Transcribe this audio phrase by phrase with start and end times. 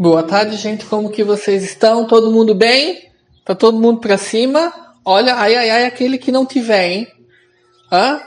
[0.00, 0.86] Boa tarde, gente.
[0.86, 2.06] Como que vocês estão?
[2.06, 3.10] Todo mundo bem?
[3.44, 4.72] Tá todo mundo pra cima?
[5.04, 7.08] Olha, ai, ai, ai, aquele que não tiver, hein?
[7.90, 8.20] Hã?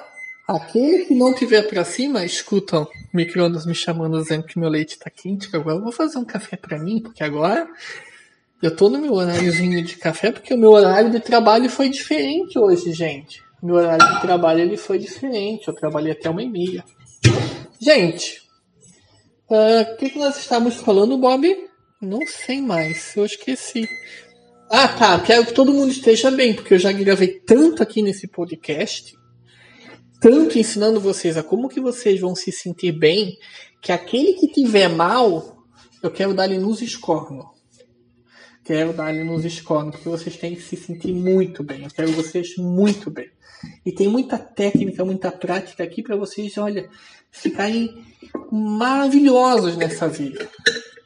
[0.46, 5.10] Aquele que não tiver pra cima, escutam micro-ondas me chamando dizendo que meu leite tá
[5.10, 7.65] quente, que agora eu vou fazer um café pra mim, porque agora
[8.61, 12.59] eu tô no meu horáriozinho de café, porque o meu horário de trabalho foi diferente
[12.59, 13.41] hoje, gente.
[13.63, 15.69] Meu horário de trabalho ele foi diferente.
[15.69, 16.83] Eu trabalhei até uma e meia.
[17.79, 18.41] Gente,
[19.52, 21.45] o uh, que, que nós estávamos falando, Bob?
[22.02, 23.85] Não sei mais, eu esqueci.
[24.70, 25.20] Ah, tá.
[25.20, 29.13] Quero que todo mundo esteja bem, porque eu já gravei tanto aqui nesse podcast,
[30.21, 33.38] tanto ensinando vocês a como que vocês vão se sentir bem,
[33.81, 35.57] que aquele que tiver mal,
[36.02, 37.48] eu quero dar-lhe nos escornos.
[38.63, 41.84] Quero dar-lhe nos escornos, porque vocês têm que se sentir muito bem.
[41.84, 43.29] Eu quero vocês muito bem.
[43.85, 46.90] E tem muita técnica, muita prática aqui para vocês, olha,
[47.31, 48.05] ficarem
[48.52, 50.48] maravilhosos nessa vida.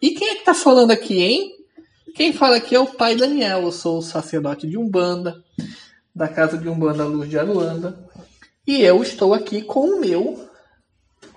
[0.01, 1.51] E quem é que tá falando aqui, hein?
[2.15, 3.63] Quem fala aqui é o pai Daniel.
[3.63, 5.43] Eu sou o sacerdote de Umbanda,
[6.13, 8.07] da casa de Umbanda Luz de Aruanda.
[8.65, 10.49] E eu estou aqui com o meu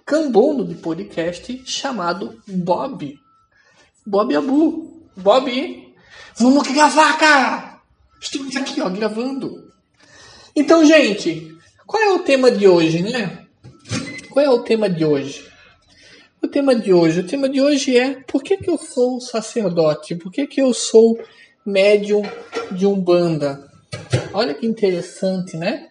[0.07, 3.19] cambono de podcast chamado Bob.
[4.07, 5.11] Bob Abu.
[5.17, 5.95] Bob,
[6.37, 7.81] vamos gravar, cara!
[8.21, 9.71] Estamos aqui, ó, gravando.
[10.55, 13.48] Então, gente, qual é o tema de hoje, né?
[14.31, 15.47] Qual é o tema de hoje?
[16.43, 20.15] O tema de hoje, o tema de hoje é por que, que eu sou sacerdote?
[20.15, 21.19] Por que, que eu sou
[21.65, 22.23] médium
[22.71, 23.69] de umbanda?
[24.33, 25.89] Olha que interessante, né?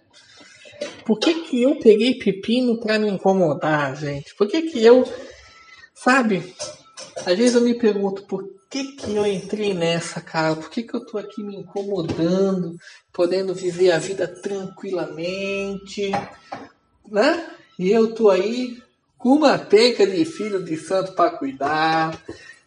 [1.04, 4.36] Por que, que eu peguei pepino para me incomodar, gente?
[4.36, 5.04] Por que, que eu,
[5.96, 6.54] sabe?
[7.26, 10.56] Às vezes eu me pergunto por que, que eu entrei nessa, cara?
[10.56, 12.76] Por que, que eu tô aqui me incomodando,
[13.12, 16.12] podendo viver a vida tranquilamente,
[17.10, 17.58] né?
[17.78, 18.82] E eu tô aí
[19.18, 22.20] com uma penca de filho de santo para cuidar.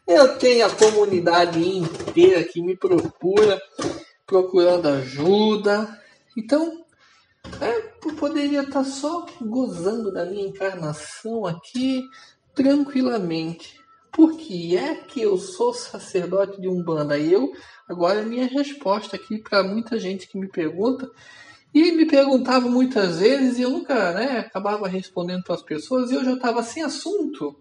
[0.07, 3.61] Eu tenho a comunidade inteira que me procura,
[4.27, 6.01] procurando ajuda.
[6.37, 6.85] Então,
[7.61, 12.05] é, eu poderia estar tá só gozando da minha encarnação aqui
[12.55, 13.81] tranquilamente.
[14.13, 17.19] Por que é que eu sou sacerdote de Umbanda?
[17.19, 17.53] Eu,
[17.89, 21.11] agora, a minha resposta aqui para muita gente que me pergunta
[21.73, 26.15] e me perguntava muitas vezes e eu nunca né, acabava respondendo para as pessoas e
[26.15, 27.57] eu já estava sem assunto.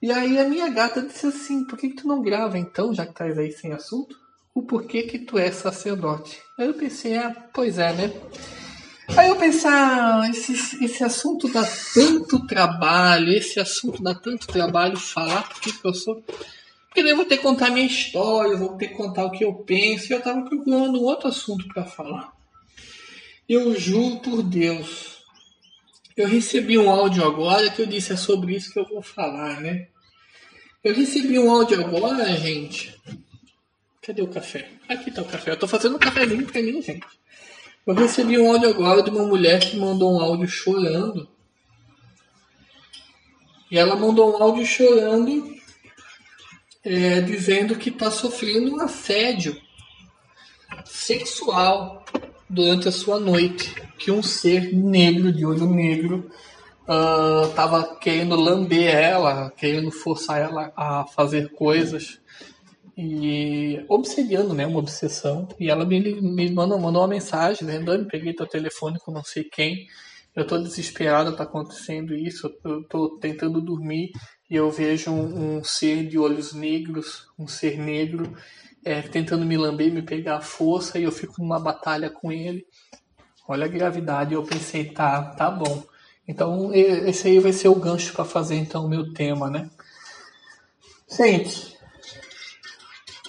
[0.00, 3.04] E aí a minha gata disse assim, por que, que tu não grava então, já
[3.04, 4.16] que estás aí sem assunto?
[4.54, 6.40] O porquê que tu é sacerdote.
[6.58, 8.12] Aí eu pensei, ah, pois é, né?
[9.16, 14.96] Aí eu pensei, ah, esse, esse assunto dá tanto trabalho, esse assunto dá tanto trabalho
[14.96, 16.22] falar porque que eu sou.
[16.86, 19.30] Porque daí eu vou ter que contar minha história, eu vou ter que contar o
[19.30, 22.33] que eu penso, e eu estava procurando um outro assunto para falar.
[23.48, 25.18] Eu juro por Deus.
[26.16, 29.60] Eu recebi um áudio agora que eu disse é sobre isso que eu vou falar,
[29.60, 29.88] né?
[30.82, 32.94] Eu recebi um áudio agora, gente.
[34.00, 34.70] Cadê o café?
[34.88, 35.50] Aqui tá o café.
[35.50, 37.06] Eu tô fazendo um cafezinho pra mim, gente.
[37.86, 41.28] Eu recebi um áudio agora de uma mulher que mandou um áudio chorando.
[43.70, 45.54] E ela mandou um áudio chorando,
[46.82, 49.60] é, dizendo que está sofrendo um assédio
[50.84, 52.03] sexual
[52.48, 56.30] durante a sua noite que um ser negro, de olho negro,
[57.48, 62.20] estava uh, querendo lamber ela, querendo forçar ela a fazer coisas
[62.96, 65.48] e obsediando, né, uma obsessão.
[65.58, 69.44] E ela me, me mandou, mandou uma mensagem dizendo: peguei teu telefone com não sei
[69.44, 69.86] quem,
[70.34, 74.10] eu tô desesperada, tá acontecendo isso, eu tô tentando dormir
[74.50, 78.36] e eu vejo um, um ser de olhos negros, um ser negro
[78.84, 82.66] é, tentando me lamber, me pegar a força, e eu fico numa batalha com ele.
[83.48, 85.82] Olha a gravidade, eu pensei, tá, tá bom.
[86.26, 89.68] Então, esse aí vai ser o gancho para fazer então o meu tema, né?
[91.10, 91.76] Gente,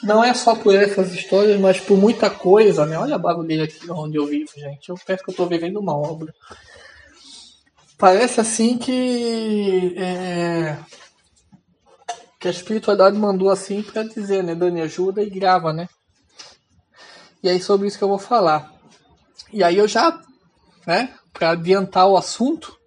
[0.02, 2.98] não é só por essas histórias, mas por muita coisa, né?
[2.98, 4.90] Olha a barulheira aqui onde eu vivo, gente.
[4.90, 6.34] Eu penso que eu tô vivendo uma obra.
[7.98, 10.78] Parece assim que é,
[12.46, 15.90] que a espiritualidade mandou assim para dizer, né, Dani, ajuda e grava, né?
[17.42, 18.72] E aí sobre isso que eu vou falar.
[19.52, 20.22] E aí eu já,
[20.86, 22.78] né, para adiantar o assunto,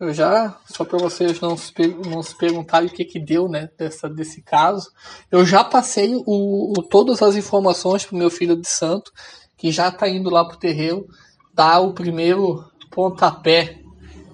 [0.00, 1.70] eu já, só para vocês não se,
[2.08, 4.90] não se perguntarem o que que deu, né, dessa, desse caso,
[5.30, 9.12] eu já passei o, o todas as informações pro meu filho de santo,
[9.58, 11.06] que já tá indo lá pro terreiro,
[11.52, 13.81] dar o primeiro pontapé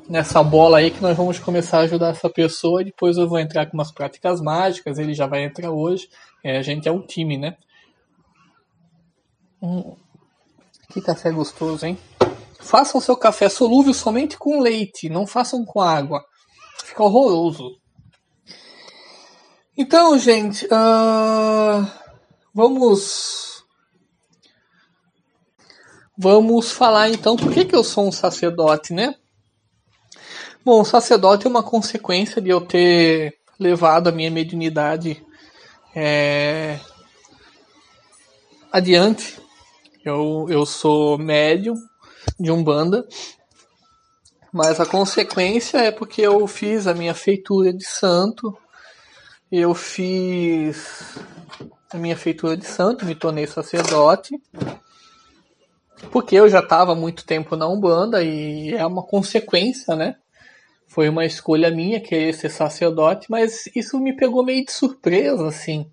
[0.08, 2.82] nessa bola aí que nós vamos começar a ajudar essa pessoa.
[2.82, 6.08] Depois eu vou entrar com umas práticas mágicas, ele já vai entrar hoje.
[6.42, 7.56] É, a gente é um time, né?
[9.62, 9.94] Hum,
[10.90, 11.98] que café gostoso, hein?
[12.60, 16.24] Façam seu café solúvel somente com leite, não façam com água.
[16.84, 17.78] Fica horroroso.
[19.76, 21.86] Então, gente, uh,
[22.52, 23.64] vamos
[26.16, 29.14] vamos falar então por que, que eu sou um sacerdote, né?
[30.70, 35.24] Bom, sacerdote é uma consequência de eu ter levado a minha mediunidade
[35.96, 36.78] é,
[38.70, 39.40] adiante.
[40.04, 41.74] Eu, eu sou médium
[42.38, 43.08] de Umbanda,
[44.52, 48.54] mas a consequência é porque eu fiz a minha feitura de santo
[49.50, 51.18] eu fiz
[51.90, 54.38] a minha feitura de santo, me tornei sacerdote,
[56.12, 60.16] porque eu já estava muito tempo na Umbanda e é uma consequência, né?
[60.88, 65.88] Foi uma escolha minha querer ser sacerdote, mas isso me pegou meio de surpresa, assim.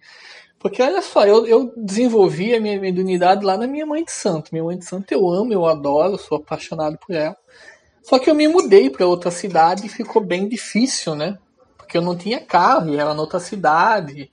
[0.57, 4.49] Porque olha só, eu, eu desenvolvi a minha mediunidade lá na minha mãe de santo.
[4.51, 7.37] Minha mãe de santo eu amo, eu adoro, sou apaixonado por ela.
[8.01, 11.37] Só que eu me mudei para outra cidade e ficou bem difícil, né?
[11.85, 14.31] porque eu não tinha carro e era noutra cidade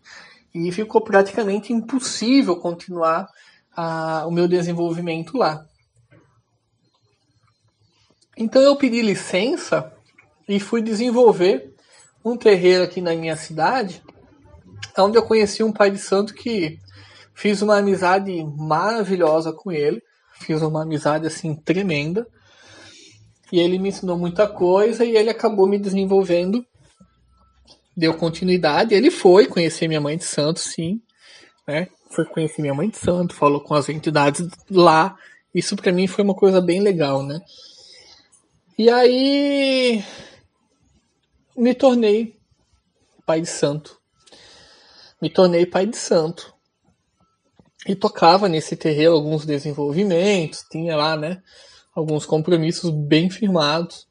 [0.55, 3.29] e ficou praticamente impossível continuar
[3.76, 5.65] a, o meu desenvolvimento lá.
[8.37, 9.93] Então eu pedi licença
[10.49, 11.73] e fui desenvolver
[12.25, 14.03] um terreiro aqui na minha cidade,
[14.99, 16.79] onde eu conheci um pai de santo que
[17.35, 20.03] fiz uma amizade maravilhosa com ele,
[20.35, 22.27] fiz uma amizade assim tremenda.
[23.50, 26.65] E ele me ensinou muita coisa e ele acabou me desenvolvendo
[27.97, 28.94] deu continuidade.
[28.94, 31.00] Ele foi conhecer minha mãe de santo, sim.
[31.67, 31.89] Né?
[32.11, 35.17] Foi conhecer minha mãe de santo, falou com as entidades lá.
[35.55, 37.41] Isso para mim foi uma coisa bem legal, né?
[38.79, 40.03] E aí
[41.57, 42.37] me tornei
[43.27, 43.99] pai de santo.
[45.21, 46.53] Me tornei pai de santo.
[47.87, 51.43] E tocava nesse terreiro alguns desenvolvimentos, tinha lá, né,
[51.95, 54.07] alguns compromissos bem firmados.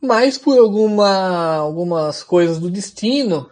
[0.00, 3.48] Mas por alguma, algumas coisas do destino,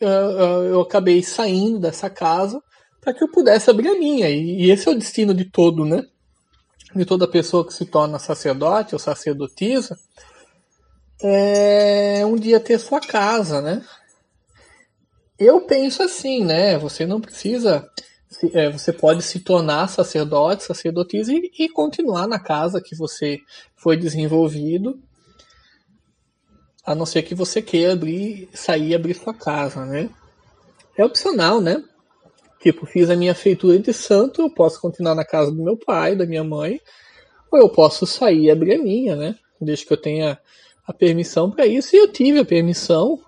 [0.00, 2.62] eu, eu acabei saindo dessa casa
[3.00, 4.28] para que eu pudesse abrir a minha.
[4.28, 6.02] E, e esse é o destino de todo, né?
[6.94, 9.96] De toda pessoa que se torna sacerdote ou sacerdotisa,
[11.22, 13.84] é um dia ter sua casa, né?
[15.38, 16.78] Eu penso assim, né?
[16.78, 17.88] Você não precisa.
[18.52, 23.38] É, você pode se tornar sacerdote, sacerdotisa e, e continuar na casa que você
[23.76, 25.00] foi desenvolvido
[26.86, 30.08] a não ser que você queira abrir, sair e abrir sua casa, né?
[30.96, 31.82] É opcional, né?
[32.60, 36.14] Tipo, fiz a minha feitura de santo, eu posso continuar na casa do meu pai,
[36.14, 36.80] da minha mãe,
[37.50, 39.34] ou eu posso sair e abrir a minha, né?
[39.60, 40.38] Desde que eu tenha
[40.86, 41.94] a permissão para isso.
[41.94, 43.20] E eu tive a permissão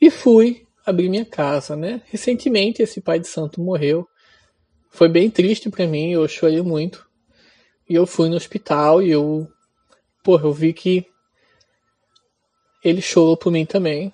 [0.00, 2.02] e fui abrir minha casa, né?
[2.06, 4.06] Recentemente esse pai de santo morreu.
[4.90, 7.06] Foi bem triste para mim, eu chorei muito.
[7.88, 9.48] E eu fui no hospital e eu,
[10.22, 11.06] porra, eu vi que
[12.82, 14.12] ele chorou por mim também.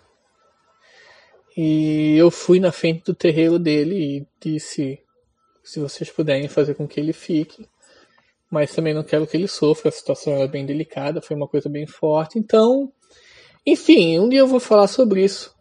[1.57, 5.01] E eu fui na frente do terreiro dele e disse:
[5.65, 7.69] se vocês puderem fazer com que ele fique,
[8.51, 9.89] mas também não quero que ele sofra.
[9.89, 12.39] A situação era bem delicada, foi uma coisa bem forte.
[12.39, 12.93] Então,
[13.65, 15.55] enfim, um dia eu vou falar sobre isso.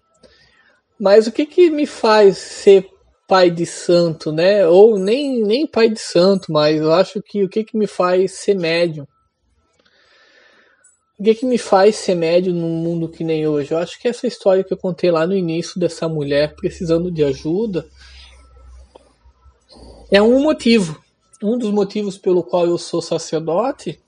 [0.99, 2.89] Mas o que que me faz ser
[3.27, 4.65] pai de santo, né?
[4.65, 8.31] Ou nem, nem pai de santo, mas eu acho que o que que me faz
[8.31, 9.05] ser médium?
[11.19, 13.71] O que, que me faz ser médio num mundo que nem hoje?
[13.71, 17.23] Eu acho que essa história que eu contei lá no início dessa mulher precisando de
[17.23, 17.87] ajuda
[20.11, 21.03] é um motivo.
[21.41, 23.99] Um dos motivos pelo qual eu sou sacerdote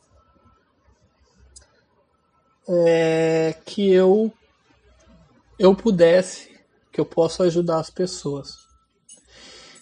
[2.67, 4.31] é que eu
[5.57, 6.57] eu pudesse,
[6.91, 8.55] que eu possa ajudar as pessoas.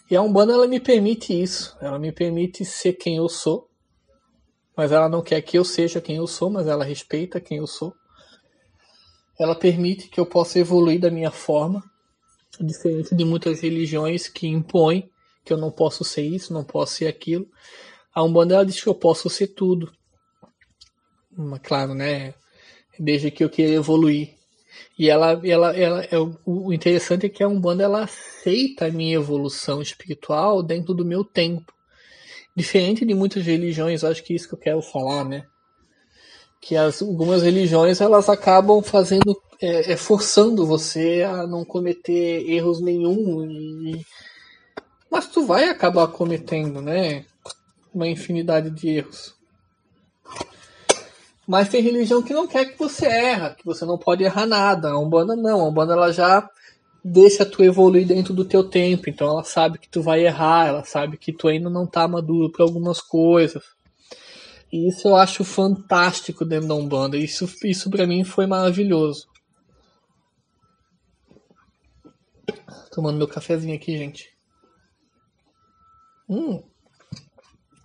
[0.10, 3.68] E a Umbanda ela me permite isso, ela me permite ser quem eu sou
[4.78, 7.66] mas ela não quer que eu seja quem eu sou, mas ela respeita quem eu
[7.66, 7.96] sou.
[9.40, 11.84] Ela permite que eu possa evoluir da minha forma,
[12.60, 15.10] diferente de muitas religiões que impõem
[15.48, 17.48] que eu não posso ser isso, não posso ser aquilo.
[18.14, 19.90] A Umbanda ela diz que eu posso ser tudo.
[21.32, 22.34] Mas, claro, né?
[23.00, 24.36] Desde que eu queira evoluir.
[25.00, 29.16] E ela, ela, ela, é, o interessante é que a Umbanda ela aceita a minha
[29.16, 31.72] evolução espiritual dentro do meu tempo.
[32.56, 35.46] Diferente de muitas religiões, acho que é isso que eu quero falar, né?
[36.60, 42.82] Que as, algumas religiões elas acabam fazendo, é, é, forçando você a não cometer erros
[42.82, 43.46] nenhum.
[43.46, 44.04] E,
[45.10, 47.26] mas tu vai acabar cometendo, né?
[47.94, 49.36] Uma infinidade de erros.
[51.48, 54.90] Mas tem religião que não quer que você erra, que você não pode errar nada.
[54.90, 56.48] A Umbanda não, a Umbanda ela já
[57.02, 59.10] deixa tu evoluir dentro do teu tempo.
[59.10, 62.52] Então ela sabe que tu vai errar, ela sabe que tu ainda não tá maduro
[62.52, 63.64] para algumas coisas.
[64.72, 67.16] E isso eu acho fantástico dentro da Umbanda.
[67.16, 69.26] Isso, isso para mim foi maravilhoso.
[72.92, 74.37] Tomando meu cafezinho aqui, gente.
[76.30, 76.62] Hum.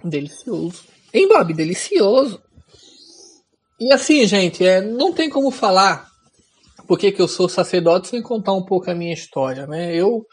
[0.04, 0.84] Delicioso.
[1.28, 1.54] Bob?
[1.54, 2.42] Delicioso.
[3.80, 6.12] E assim, gente, é, não tem como falar
[6.86, 9.94] porque que eu sou sacerdote sem contar um pouco a minha história, né?
[9.94, 10.26] Eu,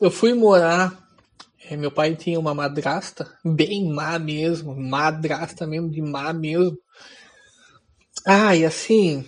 [0.00, 1.02] eu fui morar.
[1.70, 6.76] É, meu pai tinha uma madrasta, bem má mesmo, madrasta mesmo, de má mesmo.
[8.26, 9.24] Ah, e assim,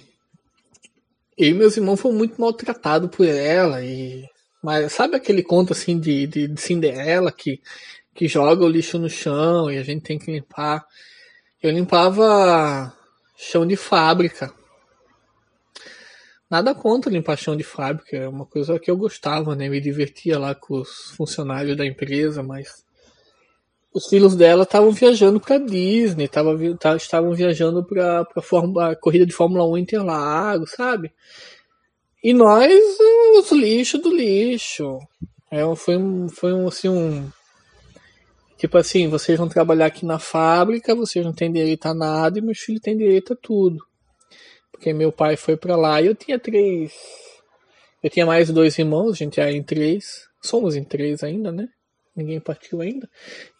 [1.38, 3.83] eu e meus irmãos fomos muito maltratados por ela.
[3.83, 4.29] E,
[4.66, 7.61] mas sabe aquele conto assim de, de, de Cinderela que,
[8.12, 10.85] que joga o lixo no chão e a gente tem que limpar?
[11.62, 12.92] Eu limpava
[13.37, 14.52] chão de fábrica.
[16.50, 19.68] Nada contra limpar chão de fábrica, é uma coisa que eu gostava, né?
[19.68, 22.85] Me divertia lá com os funcionários da empresa, mas
[23.94, 26.58] os filhos dela estavam viajando para Disney, tavam,
[26.96, 31.12] estavam viajando para a corrida de Fórmula 1 Interlagos, sabe?
[32.26, 32.73] E nós,
[33.38, 34.99] os lixos do lixo.
[35.49, 37.30] É, foi um, foi um, assim, um.
[38.59, 42.42] Tipo assim, vocês vão trabalhar aqui na fábrica, vocês não têm direito a nada e
[42.42, 43.78] meus filhos têm direito a tudo.
[44.73, 46.92] Porque meu pai foi para lá e eu tinha três.
[48.02, 50.26] Eu tinha mais dois irmãos, a gente era em três.
[50.42, 51.68] Somos em três ainda, né?
[52.16, 53.09] ninguém partiu ainda.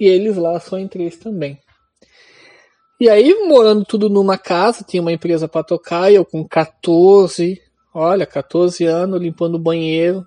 [0.01, 1.57] E eles lá só em três também.
[3.01, 7.63] E aí, morando tudo numa casa, tinha uma empresa para tocar, eu com 14,
[7.97, 10.27] olha, 14 anos, limpando o banheiro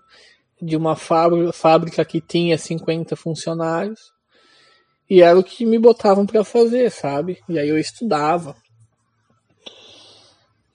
[0.61, 3.99] de uma fábrica, que tinha 50 funcionários.
[5.09, 7.39] E era o que me botavam para fazer, sabe?
[7.47, 8.55] E aí eu estudava.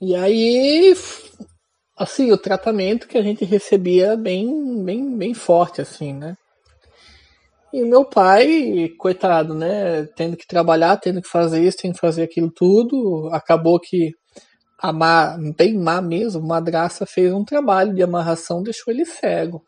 [0.01, 0.95] E aí,
[1.97, 6.37] assim, o tratamento que a gente recebia bem, bem, bem forte, assim, né?
[7.73, 10.05] E meu pai, coitado, né?
[10.17, 14.13] Tendo que trabalhar, tendo que fazer isso, tendo que fazer aquilo tudo, acabou que
[14.85, 19.64] a má, bem má mesmo, madraça fez um trabalho de amarração, deixou ele cego.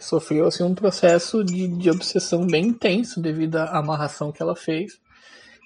[0.00, 4.98] Sofreu assim, um processo de, de obsessão bem intenso devido à amarração que ela fez.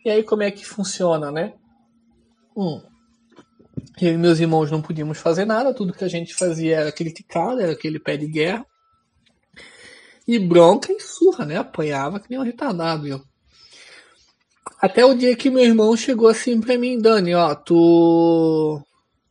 [0.05, 1.55] E aí como é que funciona, né?
[2.55, 2.83] Um,
[3.99, 7.59] eu e meus irmãos não podíamos fazer nada, tudo que a gente fazia era criticar,
[7.59, 8.67] era aquele pé de guerra.
[10.29, 11.57] E bronca e surra, né?
[11.57, 13.23] Apanhava que nem um retardado, eu.
[14.85, 18.83] Até o dia que meu irmão chegou assim pra mim, Dani, ó, tu.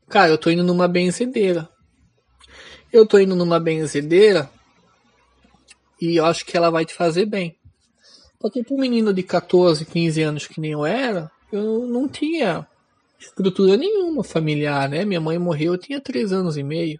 [0.10, 1.70] Cara, eu tô indo numa benzedeira.
[2.92, 4.50] Eu tô indo numa benzedeira
[6.02, 7.56] e eu acho que ela vai te fazer bem.
[8.40, 12.66] Porque para um menino de 14, 15 anos que nem eu era, eu não tinha
[13.20, 15.06] estrutura nenhuma familiar, né?
[15.06, 17.00] Minha mãe morreu, eu tinha 3 anos e meio.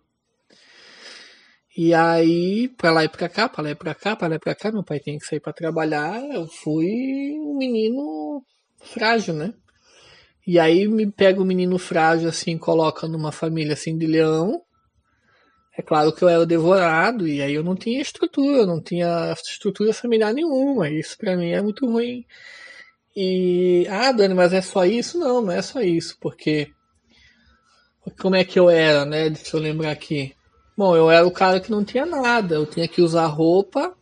[1.76, 4.40] E aí, pra lá e pra cá, pra lá e pra cá, pra lá e
[4.40, 8.44] pra cá, meu pai tinha que sair para trabalhar, eu fui um menino
[8.80, 9.54] frágil, né?
[10.46, 14.62] E aí me pega o um menino frágil assim, coloca numa família assim de leão.
[15.76, 19.94] É claro que eu era devorado e aí eu não tinha estrutura, não tinha estrutura
[19.94, 20.90] familiar nenhuma.
[20.90, 22.24] Isso para mim é muito ruim.
[23.16, 25.18] E ah, Dani, mas é só isso?
[25.18, 26.72] Não, não é só isso, porque
[28.20, 29.30] como é que eu era, né?
[29.30, 30.36] Deixa eu lembrar aqui.
[30.76, 32.56] Bom, eu era o cara que não tinha nada.
[32.56, 33.96] Eu tinha que usar roupa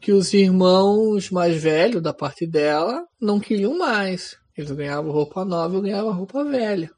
[0.00, 4.36] que os irmãos mais velhos da parte dela não queriam mais.
[4.56, 6.90] Eles ganhavam roupa nova, eu ganhava roupa velha.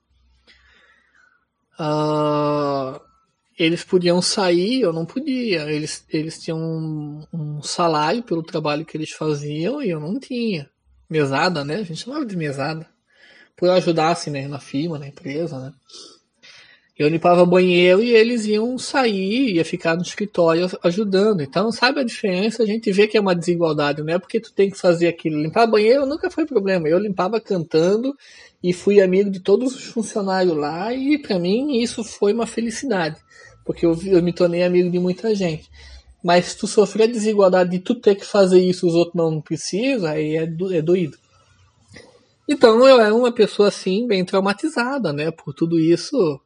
[1.78, 3.00] Uh,
[3.58, 5.70] eles podiam sair, eu não podia.
[5.70, 10.70] Eles, eles tinham um, um, salário pelo trabalho que eles faziam e eu não tinha.
[11.08, 11.76] Mesada, né?
[11.76, 12.86] A gente chamava de mesada.
[13.56, 15.72] Por ajudar assim, né, na firma, na empresa, né?
[17.00, 21.40] Eu limpava banheiro e eles iam sair, ia ficar no escritório ajudando.
[21.40, 22.62] Então, sabe a diferença?
[22.62, 25.40] A gente vê que é uma desigualdade, não é porque tu tem que fazer aquilo.
[25.40, 26.86] Limpar banheiro nunca foi problema.
[26.86, 28.14] Eu limpava cantando
[28.62, 33.16] e fui amigo de todos os funcionários lá e para mim isso foi uma felicidade,
[33.64, 35.70] porque eu, eu me tornei amigo de muita gente.
[36.22, 40.10] Mas tu sofrer a desigualdade de tu ter que fazer isso os outros não precisam,
[40.10, 41.16] aí é, do, é doído.
[42.46, 46.38] Então eu era uma pessoa assim, bem traumatizada, né, por tudo isso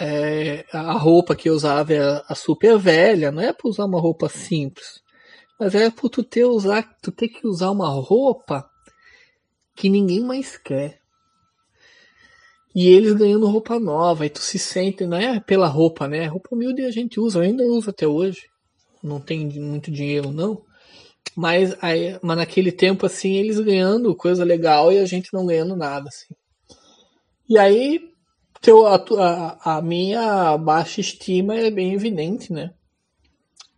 [0.00, 4.00] é, a roupa que eu usava é a super velha, não é para usar uma
[4.00, 5.02] roupa simples,
[5.58, 8.66] mas é por tu ter, usar, tu ter que usar uma roupa
[9.76, 10.98] que ninguém mais quer.
[12.74, 16.24] E eles ganhando roupa nova, e tu se sente, não é pela roupa, né?
[16.26, 18.48] Roupa humilde a gente usa, eu ainda uso até hoje.
[19.02, 20.62] Não tem muito dinheiro, não.
[21.36, 25.76] Mas, aí, mas naquele tempo, assim, eles ganhando coisa legal e a gente não ganhando
[25.76, 26.34] nada, assim.
[27.48, 28.00] E aí,
[28.60, 32.72] teu, a, a, a minha baixa estima é bem evidente, né?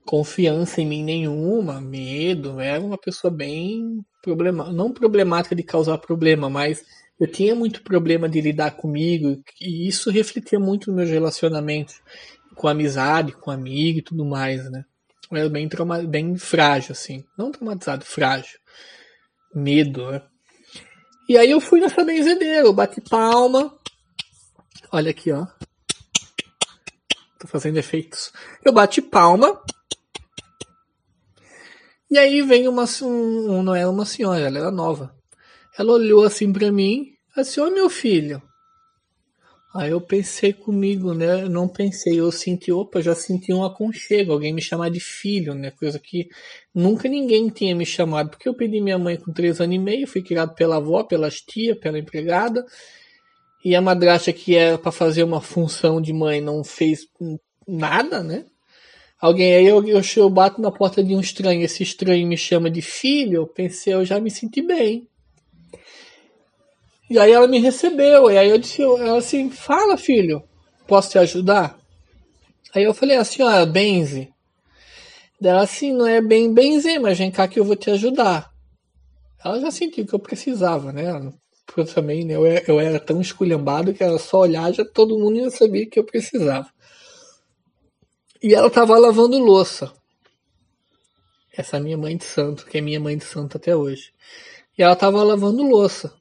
[0.05, 6.51] Confiança em mim nenhuma, medo, era uma pessoa bem problemática, não problemática de causar problema,
[6.51, 6.85] mas
[7.21, 12.01] eu tinha muito problema de lidar comigo e isso refletia muito nos meus relacionamentos.
[12.57, 14.85] com amizade, com amigo e tudo mais, né?
[15.31, 17.25] Eu era bem, trauma, bem frágil, assim.
[17.39, 18.59] Não traumatizado, frágil.
[19.55, 20.23] Medo, né?
[21.29, 23.73] E aí eu fui nessa benzedeira, eu bati palma.
[24.95, 25.47] Olha aqui, ó.
[27.41, 28.31] Tô fazendo efeitos.
[28.63, 29.59] Eu bati palma.
[32.11, 32.85] E aí vem uma.
[33.03, 35.17] Um, não era uma senhora, ela era nova.
[35.79, 38.43] Ela olhou assim pra mim, assim, ó meu filho.
[39.75, 41.45] Aí eu pensei comigo, né?
[41.45, 45.55] Eu não pensei, eu senti, opa, já senti um aconchego, alguém me chamar de filho,
[45.55, 45.71] né?
[45.71, 46.29] Coisa que
[46.75, 50.07] nunca ninguém tinha me chamado, porque eu pedi minha mãe com três anos e meio,
[50.07, 52.67] fui criado pela avó, pelas tia, pela empregada,
[53.65, 57.07] e a madrasta que era para fazer uma função de mãe não fez
[57.67, 58.45] nada, né?
[59.21, 62.69] Alguém aí eu, eu, eu bato na porta de um estranho, esse estranho me chama
[62.69, 65.09] de filho, eu pensei, eu já me senti bem.
[67.09, 70.43] E aí ela me recebeu, e aí eu disse, ela assim, fala filho,
[70.89, 71.79] posso te ajudar?
[72.75, 74.33] Aí eu falei, a senhora benze?
[75.41, 78.51] Dela assim, não é bem benzer, mas vem cá que eu vou te ajudar.
[79.45, 81.05] Ela já sentiu que eu precisava, né?
[81.67, 85.41] Porque também né, eu, eu era tão esculhambado que era só olhar, já todo mundo
[85.41, 86.69] já sabia que eu precisava.
[88.43, 89.93] E ela tava lavando louça.
[91.57, 94.13] Essa minha mãe de santo, que é minha mãe de santo até hoje.
[94.77, 96.13] E ela tava lavando louça.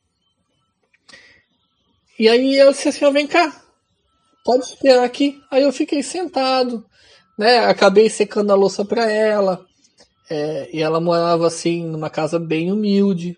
[2.19, 3.63] E aí ela disse assim, ó, vem cá,
[4.45, 5.41] pode esperar aqui.
[5.49, 6.85] Aí eu fiquei sentado,
[7.37, 7.65] né?
[7.65, 9.65] Acabei secando a louça para ela.
[10.29, 13.37] É, e ela morava assim numa casa bem humilde.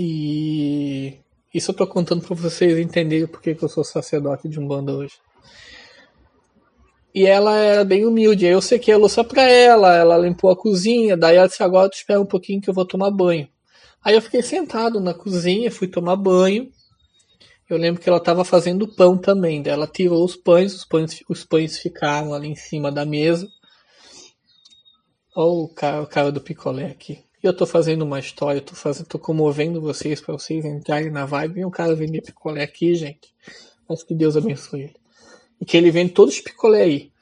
[0.00, 1.18] E
[1.52, 4.92] isso eu tô contando para vocês entenderem porque que eu sou sacerdote de um bando
[4.92, 5.14] hoje.
[7.12, 8.46] E ela era bem humilde.
[8.46, 11.16] Aí eu sequei a louça pra ela, ela limpou a cozinha.
[11.16, 13.48] Daí ela disse: Agora tu espera um pouquinho que eu vou tomar banho.
[14.04, 16.70] Aí eu fiquei sentado na cozinha, fui tomar banho.
[17.68, 19.60] Eu lembro que ela estava fazendo pão também.
[19.60, 23.48] Daí ela tirou os pães, os pães, os pães ficaram ali em cima da mesa.
[25.34, 27.18] Olha o cara, o cara do picolé aqui.
[27.42, 31.24] E eu tô fazendo uma história, tô, fazendo, tô comovendo vocês para vocês entrarem na
[31.24, 31.60] vibe.
[31.60, 33.32] E o cara vender picolé aqui, gente.
[33.88, 34.96] Mas que Deus abençoe ele.
[35.60, 37.12] E que ele vende todos os picolé aí.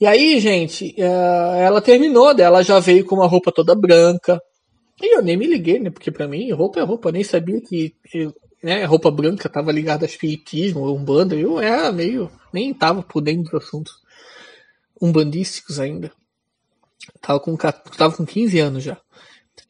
[0.00, 4.40] E aí, gente, eh, ela terminou, dela já veio com uma roupa toda branca.
[5.00, 5.90] E eu nem me liguei, né?
[5.90, 7.08] Porque para mim, roupa é roupa.
[7.08, 7.94] Eu nem sabia que
[8.62, 13.52] né, roupa branca tava ligada a espiritismo, umbanda, eu era meio, nem tava por dentro
[13.52, 13.92] dos assuntos
[15.00, 16.12] umbandísticos ainda.
[17.20, 19.00] Tava com, tava com 15 anos já.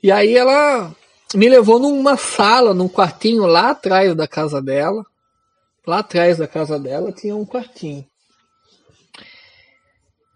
[0.02, 0.94] E aí ela
[1.34, 5.04] me levou numa sala, num quartinho lá atrás da casa dela.
[5.86, 8.06] Lá atrás da casa dela tinha um quartinho.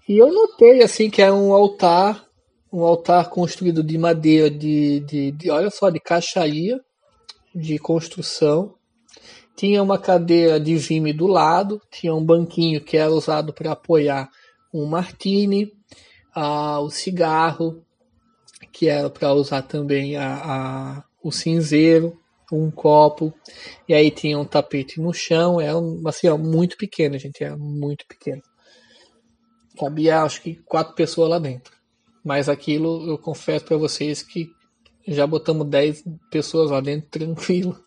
[0.08, 2.26] E eu notei assim que era um altar,
[2.72, 6.80] um altar construído de madeira de, de, de olha só, de caixaria
[7.54, 8.74] de construção.
[9.54, 14.28] Tinha uma cadeira de vime do lado, tinha um banquinho que era usado para apoiar
[14.72, 15.70] um martini,
[16.34, 17.84] uh, o cigarro,
[18.72, 22.18] que era para usar também a, a, o cinzeiro,
[22.50, 23.32] um copo,
[23.88, 28.06] e aí tinha um tapete no chão, era assim, ó, muito pequeno, gente, era muito
[28.06, 28.42] pequeno.
[29.78, 31.72] Cabia acho que quatro pessoas lá dentro.
[32.24, 34.50] Mas aquilo eu confesso para vocês que
[35.06, 37.78] já botamos 10 pessoas lá dentro tranquilo.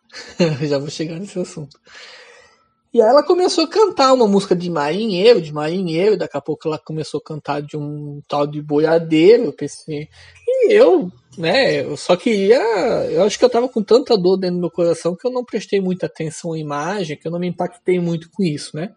[0.68, 1.80] já vou chegar nesse assunto.
[2.94, 6.66] E aí ela começou a cantar uma música de marinheiro, de marinheiro, daqui a pouco
[6.66, 10.08] ela começou a cantar de um tal de boiadeiro, eu pensei.
[10.70, 12.60] Eu, né, eu só queria.
[13.10, 15.44] Eu acho que eu tava com tanta dor dentro do meu coração que eu não
[15.44, 18.94] prestei muita atenção à imagem, que eu não me impactei muito com isso, né?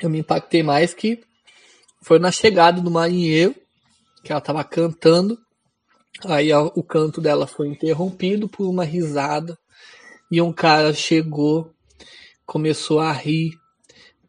[0.00, 1.20] Eu me impactei mais que
[2.00, 3.54] foi na chegada do marinheiro
[4.22, 5.38] que ela estava cantando.
[6.24, 9.56] Aí o canto dela foi interrompido por uma risada
[10.30, 11.72] e um cara chegou,
[12.44, 13.52] começou a rir,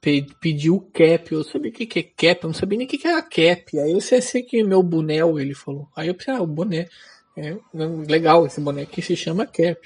[0.02, 1.32] pediu cap.
[1.32, 3.22] Eu sabia o que, que é cap, eu não sabia nem o que, que era
[3.22, 3.80] cap.
[3.80, 5.88] Aí eu sei que meu boné, ele falou.
[5.96, 6.88] Aí eu pensei, ah, o boné.
[7.38, 9.80] É, legal esse boné que se chama cap.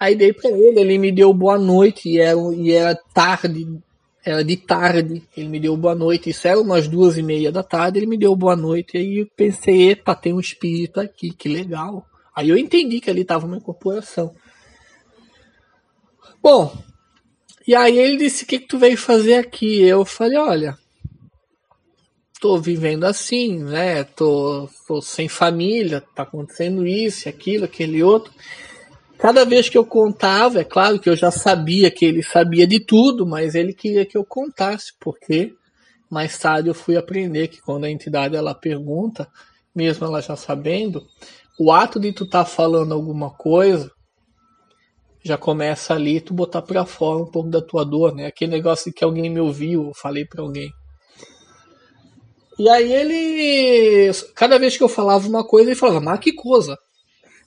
[0.00, 3.82] Aí dei pra ele, ele me deu boa noite e era, e era tarde
[4.24, 7.62] era de tarde, ele me deu boa noite, isso era umas duas e meia da
[7.62, 11.46] tarde, ele me deu boa noite, aí eu pensei, epa, tem um espírito aqui, que
[11.46, 12.06] legal.
[12.34, 14.34] Aí eu entendi que ali estava uma incorporação.
[16.42, 16.74] Bom,
[17.66, 19.82] e aí ele disse, o que, que tu veio fazer aqui?
[19.82, 20.76] Eu falei, olha,
[22.38, 28.30] tô vivendo assim, né, tô, tô sem família, tá acontecendo isso, aquilo, aquele outro.
[29.16, 32.80] Cada vez que eu contava, é claro que eu já sabia que ele sabia de
[32.80, 35.54] tudo, mas ele queria que eu contasse, porque
[36.10, 39.26] mais tarde eu fui aprender que quando a entidade ela pergunta,
[39.74, 41.02] mesmo ela já sabendo,
[41.58, 43.90] o ato de tu estar tá falando alguma coisa
[45.24, 48.26] já começa ali tu botar para fora um pouco da tua dor, né?
[48.26, 50.70] Aquele negócio que alguém me ouviu, eu falei para alguém.
[52.58, 56.78] E aí ele, cada vez que eu falava uma coisa, ele falava, mas que coisa.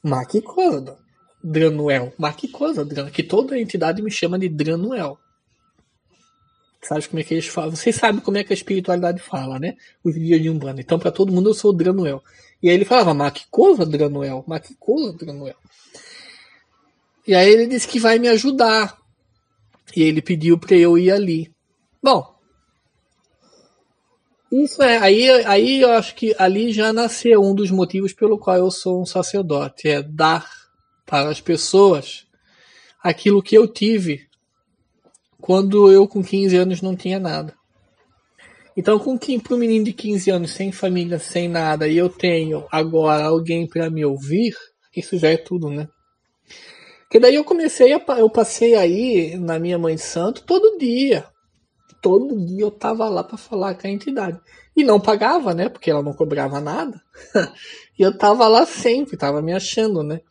[0.04, 0.98] Mas que coisa,
[1.44, 2.12] Dranuel.
[2.18, 2.84] Mas que coisa.
[3.12, 5.18] Que toda entidade me chama de Dranuel.
[6.82, 7.76] Sabe como é que eles falam?
[7.76, 9.76] Vocês sabem como é que a espiritualidade fala, né?
[10.04, 10.82] Os dias de Umbanda.
[10.82, 12.24] Então, para todo mundo, eu sou o Dranuel.
[12.62, 14.44] E aí ele falava, mas que coisa, Dranuel?
[14.48, 15.56] Mas que coisa, Dranuel?
[17.28, 18.98] E aí ele disse que vai me ajudar.
[19.96, 21.52] E ele pediu para eu ir ali.
[22.02, 22.38] Bom,
[24.52, 28.56] isso é, aí, aí eu acho que ali já nasceu um dos motivos pelo qual
[28.56, 30.50] eu sou um sacerdote, é dar
[31.06, 32.26] para as pessoas
[33.04, 34.26] aquilo que eu tive
[35.42, 37.54] quando eu com 15 anos não tinha nada.
[38.76, 42.10] Então, com quem para um menino de 15 anos sem família, sem nada, e eu
[42.10, 44.54] tenho agora alguém para me ouvir,
[44.96, 45.88] isso já é tudo, né?
[47.10, 51.26] Que daí eu comecei a, eu passei aí na minha mãe de santo todo dia
[52.02, 54.40] todo dia eu tava lá para falar com a entidade.
[54.76, 55.70] E não pagava, né?
[55.70, 57.02] Porque ela não cobrava nada.
[58.00, 60.22] e eu tava lá sempre, tava me achando, né?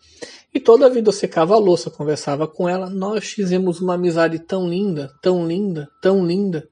[0.55, 2.89] E toda a vida eu secava a louça, conversava com ela.
[2.89, 6.69] Nós fizemos uma amizade tão linda, tão linda, tão linda.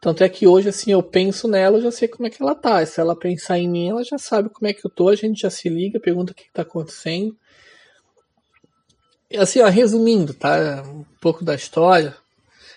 [0.00, 2.54] Tanto é que hoje, assim, eu penso nela, eu já sei como é que ela
[2.54, 2.82] tá.
[2.82, 5.14] E se ela pensar em mim, ela já sabe como é que eu tô, a
[5.14, 7.36] gente já se liga, pergunta o que, que tá acontecendo.
[9.36, 10.82] Assim, ó, resumindo, tá?
[10.86, 12.14] Um pouco da história.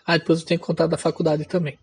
[0.06, 1.78] Ah, depois eu tenho que contar da faculdade também.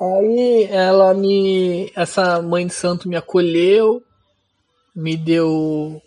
[0.00, 1.90] Aí ela me.
[1.94, 4.02] Essa mãe de santo me acolheu,
[4.94, 6.00] me deu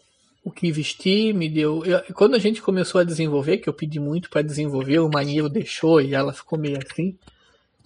[0.43, 1.85] o que vestir, me deu.
[1.85, 5.49] Eu, quando a gente começou a desenvolver, que eu pedi muito para desenvolver, o Manilo
[5.49, 7.15] deixou e ela ficou meio assim,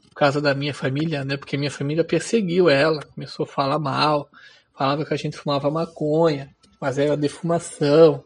[0.10, 1.38] por causa da minha família, né?
[1.38, 4.30] Porque minha família perseguiu ela, começou a falar mal,
[4.78, 8.24] falava que a gente fumava maconha, mas era defumação.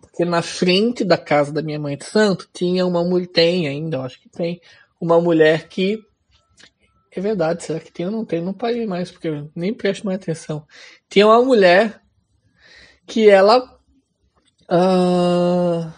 [0.00, 4.00] Porque na frente da casa da minha mãe de santo tinha uma mulher, tem ainda,
[4.00, 4.60] acho que tem,
[5.00, 6.02] uma mulher que.
[7.16, 8.40] É verdade, será que tem ou não tem?
[8.40, 10.66] Não parei mais, porque eu nem presto mais atenção.
[11.08, 12.00] Tinha uma mulher
[13.06, 13.62] que ela.
[14.64, 15.92] Uh,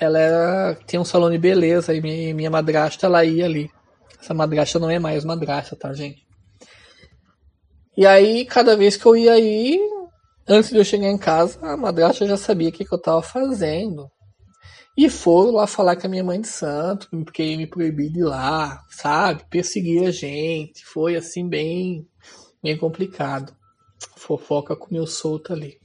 [0.00, 3.70] ela era, tinha um salão de beleza e minha, minha madrasta ela ia ali.
[4.18, 6.24] Essa madrasta não é mais madrasta, tá, gente?
[7.96, 9.78] E aí, cada vez que eu ia aí,
[10.46, 13.22] Antes de eu chegar em casa, a madrasta já sabia o que, que eu estava
[13.22, 14.10] fazendo.
[14.96, 18.20] E foram lá falar com a minha mãe de santo, porque ia me proibir de
[18.20, 19.44] ir lá, sabe?
[19.48, 20.84] Perseguir a gente.
[20.84, 22.06] Foi assim bem,
[22.62, 23.56] bem complicado.
[24.16, 25.78] Fofoca comeu solto ali.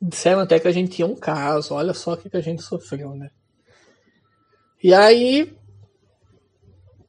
[0.00, 2.62] Disseram até que a gente tinha um caso, olha só o que, que a gente
[2.62, 3.30] sofreu, né?
[4.82, 5.52] E aí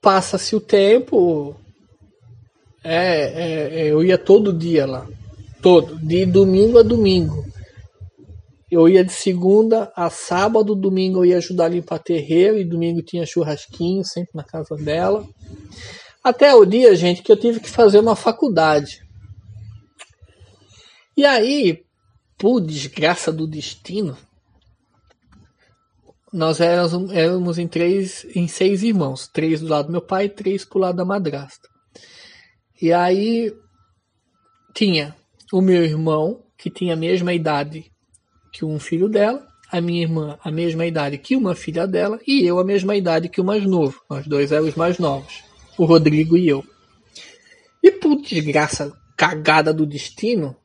[0.01, 1.55] passa-se o tempo.
[2.83, 5.07] É, é, é, eu ia todo dia lá
[5.65, 7.43] todo, de domingo a domingo.
[8.69, 13.01] Eu ia de segunda a sábado, domingo eu ia ajudar a limpar terreiro, e domingo
[13.01, 15.27] tinha churrasquinho, sempre na casa dela.
[16.23, 19.01] Até o dia, gente, que eu tive que fazer uma faculdade.
[21.17, 21.83] E aí,
[22.37, 24.15] por desgraça do destino,
[26.31, 30.29] nós éramos, éramos em três, em seis irmãos, três do lado do meu pai e
[30.29, 31.67] três pro lado da madrasta.
[32.79, 33.51] E aí
[34.71, 35.15] tinha
[35.55, 37.89] o meu irmão, que tinha a mesma idade
[38.51, 42.45] que um filho dela, a minha irmã a mesma idade que uma filha dela e
[42.45, 44.01] eu a mesma idade que o mais novo.
[44.09, 45.45] Nós dois éramos mais novos,
[45.77, 46.61] o Rodrigo e eu.
[47.81, 50.57] E por desgraça cagada do destino,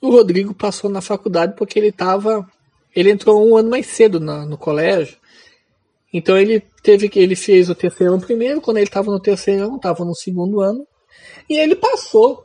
[0.00, 2.44] o Rodrigo passou na faculdade porque ele estava,
[2.92, 5.16] ele entrou um ano mais cedo na, no colégio.
[6.12, 9.66] Então ele teve que ele fez o terceiro ano primeiro, quando ele estava no terceiro
[9.66, 10.84] ano, estava no segundo ano,
[11.48, 12.44] e ele passou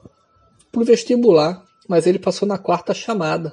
[0.71, 3.51] pro vestibular mas ele passou na quarta chamada.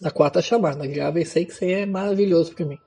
[0.00, 0.90] Na quarta chamada.
[0.92, 2.78] Já pensei que isso aí é maravilhoso para mim.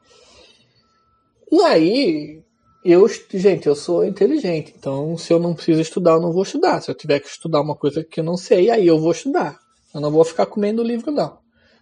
[1.52, 2.42] E aí,
[2.84, 6.82] eu, gente, eu sou inteligente, então se eu não preciso estudar, eu não vou estudar.
[6.82, 9.60] Se eu tiver que estudar uma coisa que eu não sei, aí eu vou estudar.
[9.94, 11.38] Eu não vou ficar comendo o livro, não.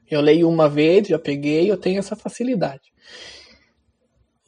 [0.10, 2.92] Eu leio uma vez, já peguei, eu tenho essa facilidade.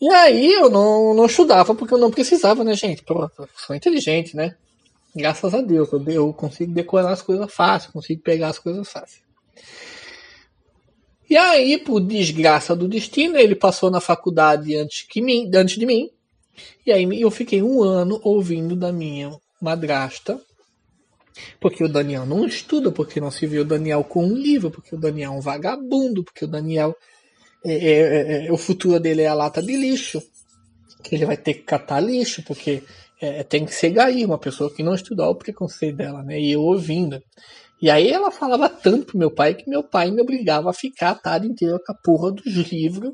[0.02, 3.04] E aí eu não, não estudava porque eu não precisava, né, gente?
[3.04, 4.56] Pronto, sou inteligente, né?
[5.16, 9.22] Graças a Deus, eu, consigo decorar as coisas fácil, consigo pegar as coisas fácil.
[11.30, 15.86] E aí, por desgraça do destino, ele passou na faculdade antes, que mim, antes de
[15.86, 16.10] mim.
[16.86, 20.40] E aí eu fiquei um ano ouvindo da minha madrasta.
[21.60, 24.96] Porque o Daniel não estuda, porque não se vê o Daniel com um livro, porque
[24.96, 26.96] o Daniel é um vagabundo, porque o Daniel.
[27.64, 30.22] É, é, é, é o futuro dele é a lata de lixo.
[31.04, 32.84] Que ele vai ter que catar lixo, porque
[33.22, 36.40] é, tem que ser gaí, uma pessoa que não estudou o preconceito dela, né?
[36.40, 37.22] E eu ouvindo.
[37.82, 41.12] E aí ela falava tanto pro meu pai que meu pai me obrigava a ficar
[41.12, 43.14] a tarde inteira com a porra dos livros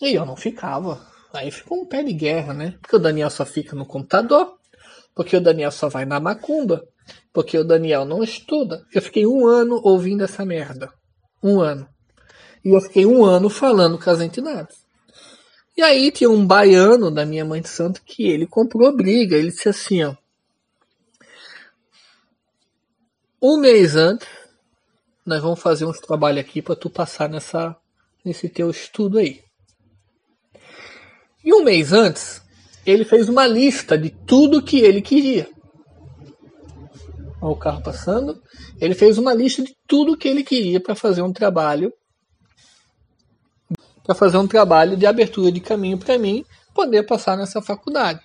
[0.00, 1.00] E eu não ficava.
[1.32, 2.74] Aí ficou um pé de guerra, né?
[2.80, 4.54] Porque o Daniel só fica no computador,
[5.14, 6.82] porque o Daniel só vai na macumba,
[7.32, 8.82] porque o Daniel não estuda.
[8.94, 10.90] Eu fiquei um ano ouvindo essa merda.
[11.42, 11.86] Um ano.
[12.64, 14.85] E eu fiquei um ano falando com as entidades.
[15.76, 19.36] E aí tinha um baiano da minha mãe de santo que ele comprou briga.
[19.36, 20.14] Ele disse assim, ó.
[23.42, 24.26] Um mês antes,
[25.24, 27.76] nós vamos fazer uns trabalhos aqui para tu passar nessa,
[28.24, 29.42] nesse teu estudo aí.
[31.44, 32.40] E um mês antes,
[32.86, 35.46] ele fez uma lista de tudo que ele queria.
[37.40, 38.42] Olha o carro passando.
[38.80, 41.92] Ele fez uma lista de tudo que ele queria para fazer um trabalho
[44.06, 48.20] para fazer um trabalho de abertura de caminho para mim poder passar nessa faculdade.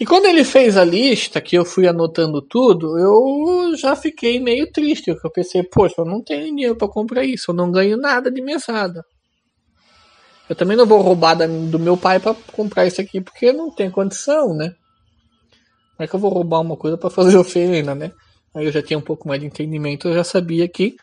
[0.00, 4.70] E quando ele fez a lista, que eu fui anotando tudo, eu já fiquei meio
[4.70, 7.96] triste, porque eu pensei, poxa, eu não tenho dinheiro para comprar isso, eu não ganho
[7.96, 9.04] nada de mesada.
[10.48, 13.90] Eu também não vou roubar do meu pai para comprar isso aqui, porque não tem
[13.90, 14.74] condição, né?
[15.96, 18.12] Como é que eu vou roubar uma coisa para fazer oferenda, né?
[18.54, 20.96] Aí eu já tinha um pouco mais de entendimento, eu já sabia que.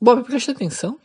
[0.00, 0.96] Bob, presta atenção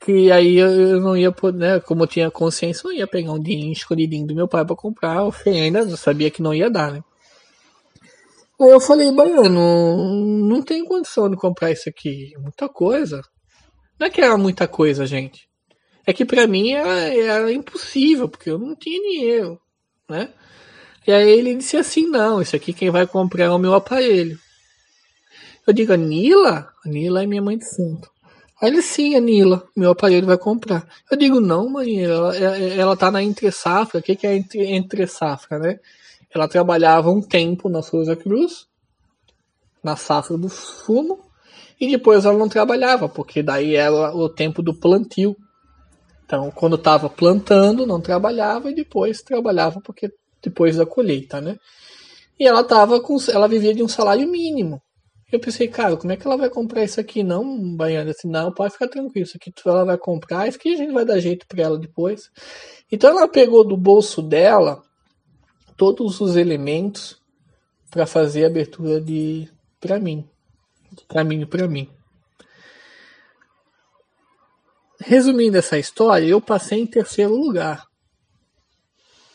[0.00, 3.32] que aí eu não ia poder, né, como eu tinha consciência, eu não ia pegar
[3.32, 6.70] um dinheiro escolhidinho do meu pai para comprar, eu ainda eu sabia que não ia
[6.70, 7.02] dar, né?
[8.60, 13.22] Aí eu falei, Baiano, não tem condição de comprar isso aqui, muita coisa.
[13.98, 15.48] Não é que era muita coisa, gente.
[16.06, 19.60] É que para mim era, era impossível, porque eu não tinha dinheiro,
[20.08, 20.32] né?
[21.06, 24.38] E aí ele disse assim, não, isso aqui quem vai comprar é o meu aparelho.
[25.66, 26.72] Eu digo, Nila?
[26.84, 28.10] Nila é minha mãe de santo.
[28.60, 30.86] Aí ele, sim, Anila, meu aparelho vai comprar.
[31.10, 34.00] Eu digo, não, mãe, ela, ela tá na entre safra.
[34.00, 35.78] O que, que é entre, entre safra, né?
[36.34, 38.66] Ela trabalhava um tempo na Souza Cruz,
[39.82, 41.20] na safra do fumo,
[41.80, 45.36] e depois ela não trabalhava, porque daí era o tempo do plantio.
[46.24, 51.56] Então, quando estava plantando, não trabalhava, e depois trabalhava porque depois da colheita, né?
[52.38, 54.82] E ela tava com, ela vivia de um salário mínimo.
[55.30, 57.22] Eu pensei, cara, como é que ela vai comprar isso aqui?
[57.22, 60.76] Não, Baiana, assim, não, pode ficar tranquilo, isso aqui ela vai comprar, isso aqui a
[60.76, 62.30] gente vai dar jeito para ela depois.
[62.90, 64.82] Então ela pegou do bolso dela
[65.76, 67.20] todos os elementos
[67.90, 70.26] para fazer a abertura de para mim,
[70.92, 71.90] de caminho para mim.
[75.00, 77.86] Resumindo essa história, eu passei em terceiro lugar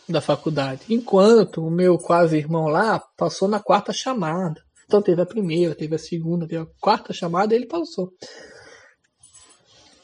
[0.10, 4.62] da faculdade, enquanto o meu quase irmão lá passou na quarta chamada.
[4.93, 8.13] Então teve a primeira, teve a segunda, teve a quarta chamada e ele passou.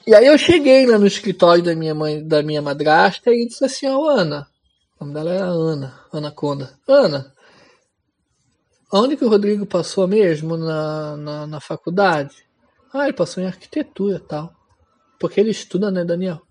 [0.08, 3.63] E aí eu cheguei lá no escritório da minha mãe, da minha madrasta e disse
[3.63, 4.47] assim, ó oh, Ana,
[4.99, 6.73] o nome dela era Ana, Ana Conda.
[6.88, 7.32] Ana,
[8.91, 12.43] onde que o Rodrigo passou mesmo na, na, na faculdade?
[12.91, 14.52] Ah, ele passou em arquitetura e tal.
[15.19, 16.41] Porque ele estuda, né, Daniel?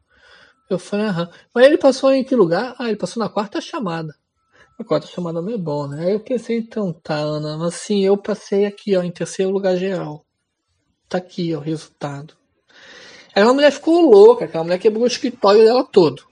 [0.71, 1.29] Eu falei, aham.
[1.53, 2.77] Mas ele passou em que lugar?
[2.79, 4.15] Ah, ele passou na quarta chamada.
[4.79, 6.07] A quarta chamada não é bom, né?
[6.07, 9.77] Aí eu pensei, então, tá, Ana, mas assim, eu passei aqui, ó, em terceiro lugar
[9.77, 10.25] geral.
[11.09, 12.35] Tá aqui, ó, o resultado.
[13.35, 16.23] Aí uma mulher ficou louca, aquela mulher quebrou o escritório dela todo.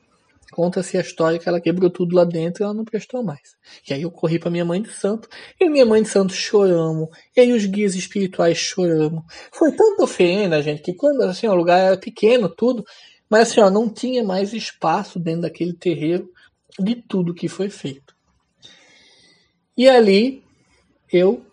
[0.52, 3.56] Conta-se a história que ela quebrou tudo lá dentro e ela não prestou mais.
[3.88, 5.28] E aí eu corri para minha mãe de santo,
[5.60, 9.24] e minha mãe de santo choramos, e aí os guias espirituais choramos.
[9.52, 12.84] Foi tanta oferenda, gente, que quando assim, o lugar era pequeno, tudo,
[13.28, 16.30] mas assim, ó, não tinha mais espaço dentro daquele terreiro
[16.78, 18.05] de tudo que foi feito.
[19.76, 20.42] E ali
[21.12, 21.44] eu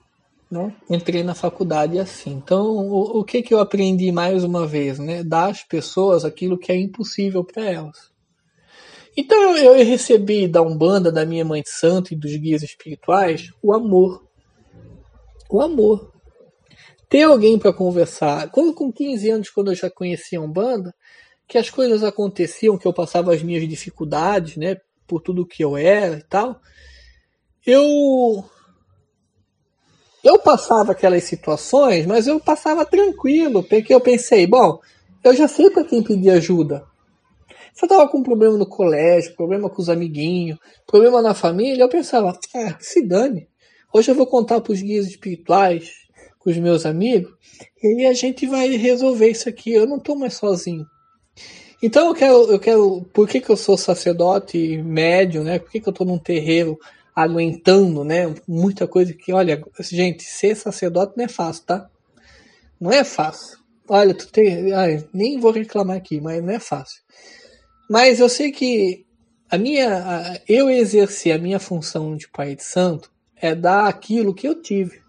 [0.50, 2.32] né, entrei na faculdade assim.
[2.32, 5.00] Então, o, o, que, que eu aprendi mais uma vez?
[5.00, 5.24] Né?
[5.24, 8.12] Dar às pessoas aquilo que é impossível para elas.
[9.18, 13.50] Então eu, eu recebi da Umbanda, da minha mãe de santo e dos guias espirituais
[13.62, 14.24] o amor.
[15.50, 16.12] O amor.
[17.10, 18.50] Ter alguém para conversar.
[18.50, 20.96] Quando, com 15 anos, quando eu já conhecia a Umbanda,
[21.48, 24.78] que as coisas aconteciam, que eu passava as minhas dificuldades, né?
[25.06, 26.60] Por tudo que eu era e tal
[27.66, 28.44] eu
[30.24, 34.80] eu passava aquelas situações, mas eu passava tranquilo, porque eu pensei, bom,
[35.24, 36.86] eu já sei para quem pedir ajuda.
[37.74, 41.84] Se eu tava com um problema no colégio, problema com os amiguinhos, problema na família,
[41.84, 43.50] eu pensava, ah, se dane.
[43.94, 45.92] Hoje eu vou contar para os guias espirituais,
[46.40, 47.32] com os meus amigos,
[47.82, 49.74] e a gente vai resolver isso aqui.
[49.74, 50.86] Eu não estou mais sozinho.
[51.82, 55.60] Então eu quero, eu quero, por que, que eu sou sacerdote médio, né?
[55.60, 56.78] Por que, que eu estou num terreiro
[57.16, 58.34] aguentando, né?
[58.48, 61.90] Muita coisa que, olha, gente, ser sacerdote não é fácil, tá?
[62.80, 63.60] Não é fácil.
[63.88, 67.02] Olha, tu tem, ai, nem vou reclamar aqui, mas não é fácil.
[67.90, 69.06] Mas eu sei que
[69.50, 74.34] a minha, a, eu exercer a minha função de pai de santo é dar aquilo
[74.34, 75.04] que eu tive.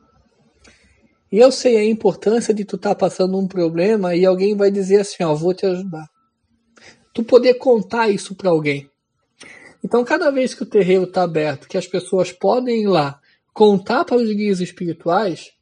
[1.32, 4.70] E eu sei a importância de tu estar tá passando um problema e alguém vai
[4.70, 6.08] dizer assim, ó, vou te ajudar.
[7.12, 8.90] tu poder contar isso para alguém.
[9.84, 13.20] Então, cada vez que o terreiro está aberto, que as pessoas podem ir lá
[13.52, 15.52] contar para os guias espirituais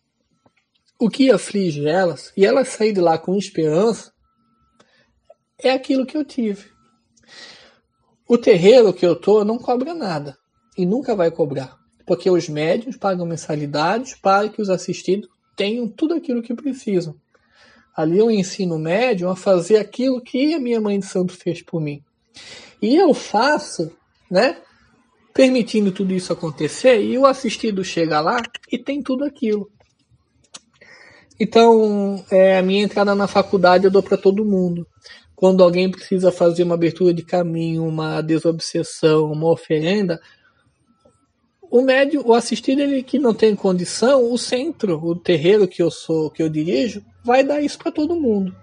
[0.98, 4.12] o que aflige elas e elas saírem de lá com esperança,
[5.58, 6.70] é aquilo que eu tive.
[8.28, 10.38] O terreiro que eu tô não cobra nada
[10.78, 16.14] e nunca vai cobrar, porque os médios pagam mensalidades para que os assistidos tenham tudo
[16.14, 17.16] aquilo que precisam.
[17.94, 21.61] Ali eu ensino o médium a fazer aquilo que a minha mãe de santo fez
[21.61, 22.02] por mim.
[22.80, 23.92] E eu faço,
[24.32, 24.56] né?
[25.34, 28.40] Permitindo tudo isso acontecer, e o assistido chega lá
[28.70, 29.70] e tem tudo aquilo.
[31.38, 34.86] Então, é, a minha entrada na faculdade eu dou para todo mundo.
[35.36, 40.18] Quando alguém precisa fazer uma abertura de caminho, uma desobsessão, uma oferenda,
[41.70, 45.90] o médio, o assistido ele que não tem condição, o centro, o terreiro que eu
[45.90, 48.54] sou, que eu dirijo, vai dar isso para todo mundo.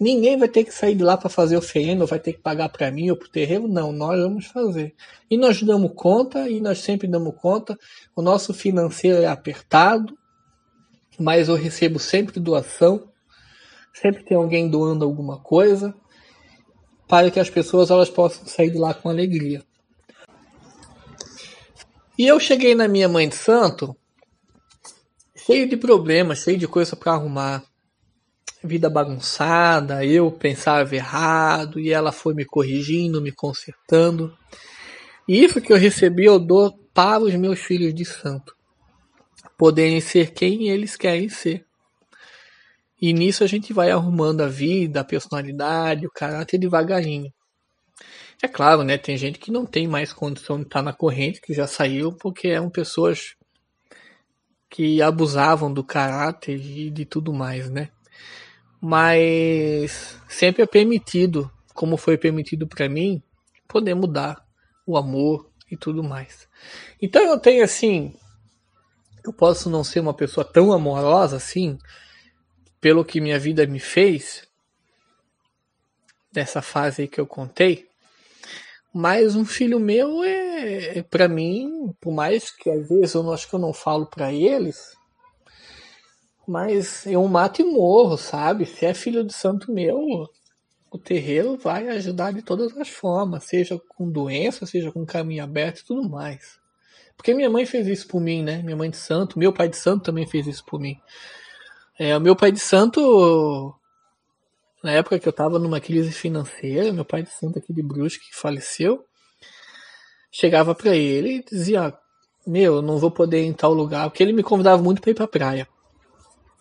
[0.00, 2.70] Ninguém vai ter que sair de lá para fazer oferenda, ou vai ter que pagar
[2.70, 3.68] para mim ou para o terreiro.
[3.68, 4.94] Não, nós vamos fazer.
[5.30, 7.78] E nós damos conta, e nós sempre damos conta.
[8.16, 10.16] O nosso financeiro é apertado,
[11.18, 13.10] mas eu recebo sempre doação.
[13.92, 15.94] Sempre tem alguém doando alguma coisa
[17.06, 19.62] para que as pessoas elas possam sair de lá com alegria.
[22.16, 23.96] E eu cheguei na minha mãe de santo
[25.34, 27.69] cheio de problemas, cheio de coisa para arrumar.
[28.62, 34.36] Vida bagunçada, eu pensava errado e ela foi me corrigindo, me consertando.
[35.26, 38.54] E isso que eu recebi eu dou para os meus filhos de santo
[39.60, 41.66] poderem ser quem eles querem ser.
[43.00, 47.30] E nisso a gente vai arrumando a vida, a personalidade, o caráter devagarinho.
[48.42, 48.96] É claro, né?
[48.96, 52.48] Tem gente que não tem mais condição de estar na corrente, que já saiu, porque
[52.48, 53.34] eram pessoas
[54.70, 57.90] que abusavam do caráter e de tudo mais, né?
[58.80, 63.22] Mas sempre é permitido, como foi permitido para mim,
[63.68, 64.44] poder mudar
[64.86, 66.48] o amor e tudo mais.
[67.00, 68.14] Então eu tenho assim,
[69.24, 71.78] eu posso não ser uma pessoa tão amorosa assim,
[72.80, 74.48] pelo que minha vida me fez,
[76.32, 77.88] dessa fase aí que eu contei,
[78.92, 83.32] mas um filho meu é, é para mim, por mais que às vezes eu não
[83.32, 84.96] acho que eu não falo para eles,
[86.50, 88.66] mas eu mato e morro, sabe?
[88.66, 90.28] Se é filho de santo meu,
[90.90, 95.78] o terreiro vai ajudar de todas as formas, seja com doença, seja com caminho aberto
[95.78, 96.58] e tudo mais.
[97.16, 98.62] Porque minha mãe fez isso por mim, né?
[98.64, 100.96] Minha mãe de santo, meu pai de santo também fez isso por mim.
[101.96, 103.72] É, meu pai de santo
[104.82, 108.28] na época que eu estava numa crise financeira, meu pai de santo aqui de Brusque,
[108.28, 109.04] que faleceu,
[110.32, 111.96] chegava para ele e dizia:
[112.44, 115.12] Meu, eu não vou poder ir em tal lugar, porque ele me convidava muito para
[115.12, 115.68] ir para praia.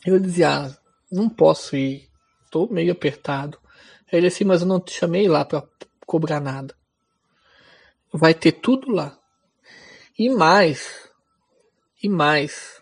[0.05, 0.77] Eu dizia: ah,
[1.11, 2.09] Não posso ir,
[2.49, 3.57] tô meio apertado.
[4.11, 5.63] Ele assim: Mas eu não te chamei lá para
[6.05, 6.75] cobrar nada.
[8.11, 9.17] Vai ter tudo lá.
[10.17, 11.09] E mais,
[12.03, 12.81] e mais,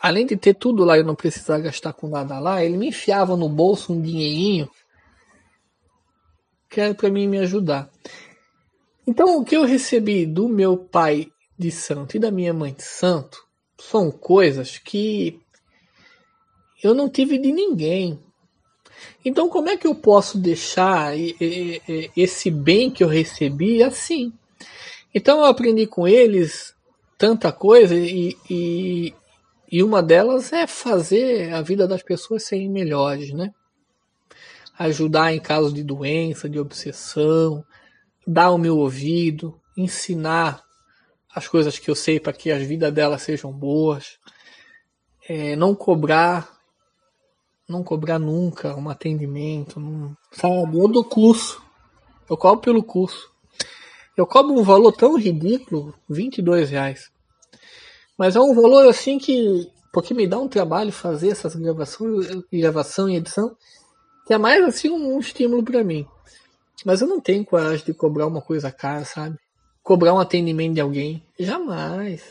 [0.00, 3.36] além de ter tudo lá e não precisar gastar com nada lá, ele me enfiava
[3.36, 4.68] no bolso um dinheirinho
[6.68, 7.90] que era para mim me ajudar.
[9.06, 12.82] Então, o que eu recebi do meu pai de santo e da minha mãe de
[12.82, 13.38] santo
[13.80, 15.40] são coisas que
[16.86, 18.18] eu não tive de ninguém.
[19.24, 21.12] Então, como é que eu posso deixar
[22.16, 24.32] esse bem que eu recebi assim?
[25.14, 26.74] Então, eu aprendi com eles
[27.18, 29.14] tanta coisa e, e,
[29.70, 33.52] e uma delas é fazer a vida das pessoas serem melhores, né?
[34.78, 37.64] Ajudar em caso de doença, de obsessão,
[38.26, 40.62] dar o meu ouvido, ensinar
[41.34, 44.18] as coisas que eu sei para que as vidas delas sejam boas,
[45.28, 46.55] é, não cobrar,
[47.68, 50.78] não cobrar nunca um atendimento, não, sabe?
[50.78, 51.62] Eu dou curso,
[52.28, 53.30] eu cobro pelo curso.
[54.16, 57.10] Eu cobro um valor tão ridículo, 22 reais.
[58.16, 59.70] Mas é um valor assim que.
[59.92, 63.56] Porque me dá um trabalho fazer essas gravações, gravação e edição,
[64.26, 66.06] que é mais assim um, um estímulo para mim.
[66.84, 69.38] Mas eu não tenho coragem de cobrar uma coisa cara, sabe?
[69.82, 71.22] Cobrar um atendimento de alguém.
[71.38, 72.22] Jamais.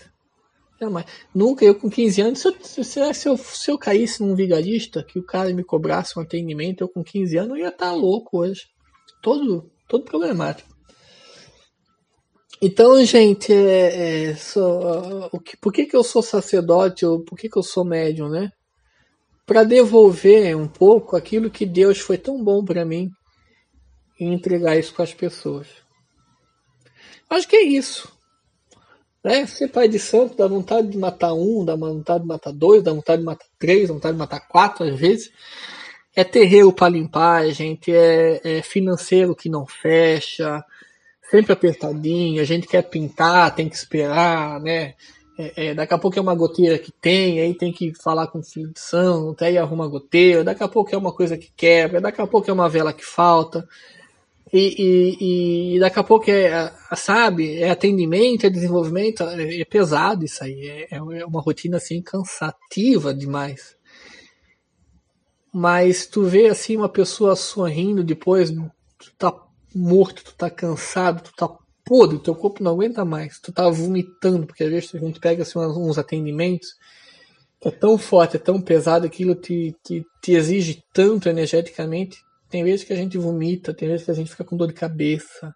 [1.34, 2.54] Nunca, eu com 15 anos, se eu,
[3.14, 6.90] se, eu, se eu caísse num vigarista, que o cara me cobrasse um atendimento, eu
[6.90, 8.68] com 15 anos, eu ia estar tá louco hoje.
[9.22, 10.76] Todo, todo problemático.
[12.62, 17.38] Então, gente, é, é, sou, o que, por que, que eu sou sacerdote ou por
[17.38, 18.52] que, que eu sou médium, né?
[19.46, 23.10] Para devolver um pouco aquilo que Deus foi tão bom para mim
[24.20, 25.68] e entregar isso para as pessoas.
[27.30, 28.15] Acho que é isso.
[29.26, 29.48] Né?
[29.48, 32.94] Ser pai de santo dá vontade de matar um, dá vontade de matar dois, dá
[32.94, 35.32] vontade de matar três, dá vontade de matar quatro às vezes.
[36.16, 40.64] é terreiro para limpar, gente, é, é financeiro que não fecha,
[41.32, 44.94] sempre apertadinho, a gente quer pintar, tem que esperar, né?
[45.40, 48.40] É, é, daqui a pouco é uma goteira que tem, aí tem que falar com
[48.40, 51.52] o filho de santo, aí arruma a goteira, daqui a pouco é uma coisa que
[51.58, 53.68] quebra, daqui a pouco é uma vela que falta,
[54.54, 60.24] e, e, e daqui a pouco é, sabe, é atendimento, é desenvolvimento, é, é pesado
[60.24, 63.76] isso aí, é, é, é uma rotina assim cansativa demais.
[65.54, 69.34] Mas tu vê assim uma pessoa sorrindo depois, tu tá
[69.74, 71.50] morto, tu tá cansado, tu tá
[71.84, 75.44] podre, teu corpo não aguenta mais, tu tá vomitando, porque às vezes a gente pega
[75.44, 76.76] assim, uns atendimentos
[77.62, 82.25] é tão forte, é tão pesado, aquilo te, te, te exige tanto energeticamente.
[82.50, 84.74] Tem vezes que a gente vomita, tem vezes que a gente fica com dor de
[84.74, 85.54] cabeça.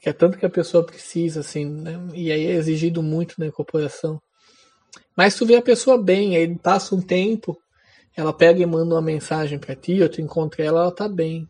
[0.00, 1.98] Que é tanto que a pessoa precisa, assim, né?
[2.12, 4.20] E aí é exigido muito na incorporação.
[5.16, 7.56] Mas tu vê a pessoa bem, aí passa um tempo,
[8.16, 11.48] ela pega e manda uma mensagem para ti, ou tu encontra ela, ela tá bem.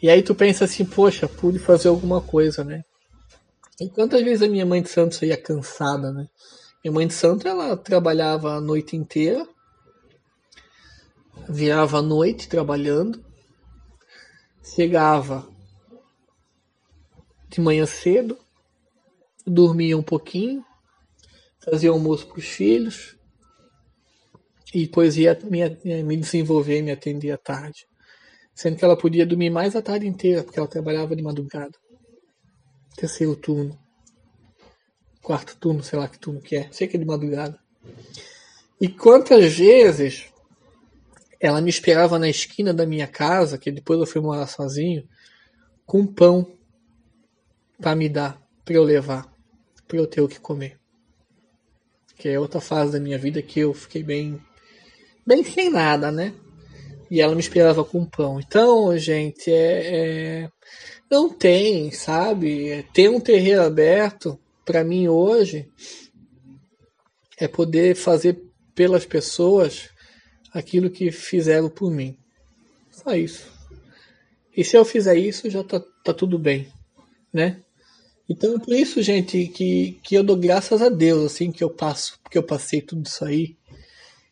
[0.00, 2.82] E aí tu pensa assim, poxa, pude fazer alguma coisa, né?
[3.80, 6.26] E quantas vezes a minha mãe de santo ia cansada, né?
[6.82, 9.46] Minha mãe de santo, ela trabalhava a noite inteira,
[11.48, 13.24] virava a noite trabalhando,
[14.62, 15.48] chegava
[17.48, 18.38] de manhã cedo,
[19.46, 20.64] dormia um pouquinho,
[21.58, 23.16] fazia almoço para os filhos,
[24.74, 27.88] e depois ia me, me desenvolver me atender à tarde
[28.58, 31.78] sendo que ela podia dormir mais a tarde inteira, porque ela trabalhava de madrugada.
[32.96, 33.78] Terceiro turno.
[35.22, 36.68] Quarto turno, sei lá que turno que é.
[36.72, 37.56] Sei que é de madrugada.
[38.80, 40.26] E quantas vezes
[41.40, 45.08] ela me esperava na esquina da minha casa, que depois eu fui morar sozinho,
[45.86, 46.56] com pão
[47.80, 49.32] para me dar, para eu levar,
[49.86, 50.78] para eu ter o que comer.
[52.16, 54.40] Que é outra fase da minha vida que eu fiquei bem
[55.24, 56.34] bem sem nada, né?
[57.10, 58.40] E ela me esperava com pão.
[58.40, 60.50] Então, gente, é, é
[61.10, 62.68] não tem, sabe?
[62.68, 65.70] É, ter um terreiro aberto, para mim hoje,
[67.38, 68.42] é poder fazer
[68.74, 69.88] pelas pessoas
[70.52, 72.16] aquilo que fizeram por mim.
[72.90, 73.46] Só isso.
[74.56, 76.68] E se eu fizer isso, já tá, tá tudo bem,
[77.32, 77.62] né?
[78.28, 82.18] Então, por isso, gente, que, que eu dou graças a Deus, assim, que eu passo,
[82.30, 83.56] que eu passei tudo isso aí.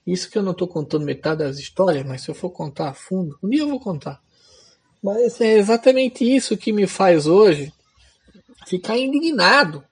[0.07, 2.95] Isso que eu não estou contando metade das histórias, mas se eu for contar a
[2.95, 4.21] fundo, um dia eu vou contar.
[5.03, 7.73] Mas é exatamente isso que me faz hoje
[8.67, 9.85] ficar indignado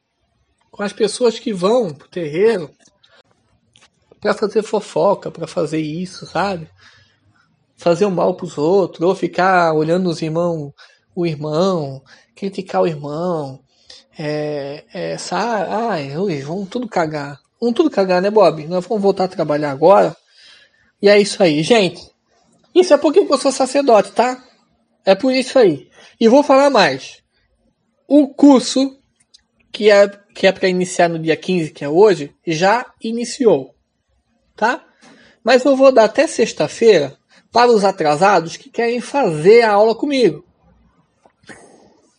[0.70, 2.70] com as pessoas que vão pro terreiro
[4.24, 6.66] para fazer fofoca, para fazer isso, sabe?
[7.76, 10.72] Fazer o um mal pros outros, ou ficar olhando os irmãos,
[11.14, 12.02] o irmão,
[12.34, 13.60] criticar o irmão,
[14.18, 15.70] é, é, sabe?
[15.70, 17.38] Ai, ui, vão tudo cagar.
[17.60, 18.66] Vamos tudo cagar, né, Bob?
[18.66, 20.16] Nós vamos voltar a trabalhar agora.
[21.02, 22.10] E é isso aí, gente.
[22.74, 24.42] Isso é porque eu sou sacerdote, tá?
[25.04, 25.90] É por isso aí.
[26.18, 27.18] E vou falar mais.
[28.08, 28.96] O curso
[29.70, 33.73] que é que é para iniciar no dia 15, que é hoje, já iniciou,
[34.56, 34.84] tá?
[35.42, 37.16] Mas eu vou dar até sexta-feira
[37.52, 40.44] para os atrasados que querem fazer a aula comigo.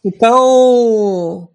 [0.04, 1.50] Então,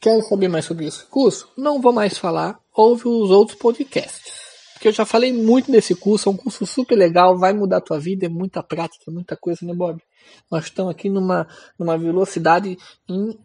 [0.00, 1.48] quero saber mais sobre esse curso?
[1.56, 4.42] Não vou mais falar ouve os outros podcasts.
[4.72, 7.80] Porque eu já falei muito desse curso, é um curso super legal, vai mudar a
[7.80, 10.02] tua vida, é muita prática, muita coisa, né, Bob?
[10.50, 11.46] Nós estamos aqui numa,
[11.78, 12.76] numa velocidade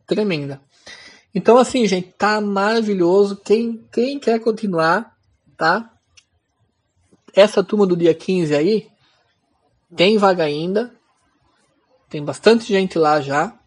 [0.07, 0.59] tremenda.
[1.33, 3.37] Então, assim, gente, tá maravilhoso.
[3.37, 5.13] Quem, quem quer continuar,
[5.55, 5.89] tá?
[7.39, 8.87] Essa turma do dia 15 aí,
[9.95, 10.91] tem vaga ainda.
[12.09, 13.57] Tem bastante gente lá já.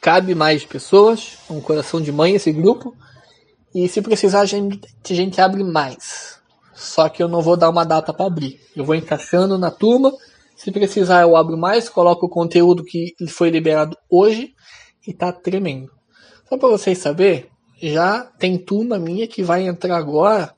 [0.00, 1.38] Cabe mais pessoas.
[1.50, 2.96] Um coração de mãe esse grupo.
[3.74, 6.40] E se precisar, a gente, a gente abre mais.
[6.72, 8.60] Só que eu não vou dar uma data para abrir.
[8.76, 10.12] Eu vou encaixando na turma.
[10.54, 14.54] Se precisar, eu abro mais, coloco o conteúdo que foi liberado hoje
[15.04, 15.90] e tá tremendo.
[16.48, 17.46] Só para vocês saberem,
[17.82, 20.54] já tem turma minha que vai entrar agora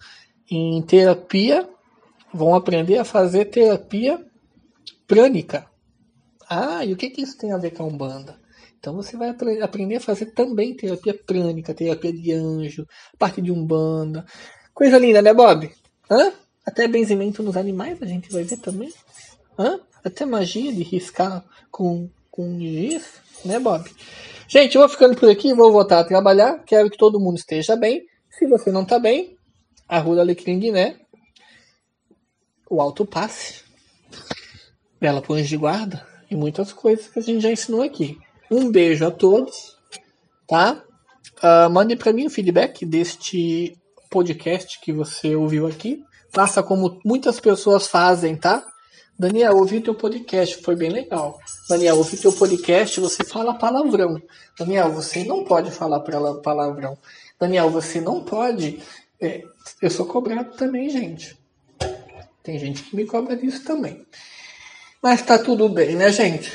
[0.57, 1.69] em terapia.
[2.33, 4.19] Vão aprender a fazer terapia
[5.07, 5.67] prânica.
[6.49, 8.43] Ah, e o que, que isso tem a ver com a Umbanda?
[8.83, 9.29] Então você vai
[9.63, 12.85] aprender a fazer também terapia prânica, terapia de anjo,
[13.17, 14.27] parte de umbanda.
[14.75, 15.71] Coisa linda, né, Bob?
[16.11, 16.33] Hã?
[16.67, 18.93] Até benzimento nos animais a gente vai ver também.
[19.57, 19.79] Hã?
[20.05, 23.05] Até magia de riscar com, com giz,
[23.45, 23.89] né, Bob?
[24.49, 26.65] Gente, eu vou ficando por aqui, vou voltar a trabalhar.
[26.65, 28.03] Quero que todo mundo esteja bem.
[28.31, 29.37] Se você não está bem,
[29.93, 30.97] a Rua Alecrim Guiné,
[32.71, 33.61] o alto passe,
[34.99, 38.19] bela põe de guarda e muitas coisas que a gente já ensinou aqui.
[38.51, 39.77] Um beijo a todos,
[40.49, 40.83] tá?
[41.43, 43.77] Uh, mande para mim o feedback deste
[44.09, 46.03] podcast que você ouviu aqui.
[46.31, 48.65] Faça como muitas pessoas fazem, tá?
[49.19, 51.39] Daniel, ouvi teu podcast, foi bem legal.
[51.69, 54.19] Daniel, ouvi teu podcast, você fala palavrão.
[54.59, 56.97] Daniel, você não pode falar palavrão.
[57.39, 58.81] Daniel, você não pode.
[59.21, 59.45] É,
[59.81, 61.37] eu sou cobrado também, gente.
[62.43, 64.05] Tem gente que me cobra disso também.
[65.03, 66.53] Mas tá tudo bem, né, gente?